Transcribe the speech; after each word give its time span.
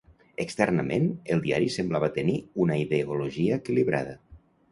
Externament, 0.43 1.03
el 1.35 1.43
diari 1.43 1.67
semblava 1.75 2.09
tenir 2.17 2.35
una 2.65 2.79
ideologia 2.87 3.59
equilibrada. 3.63 4.19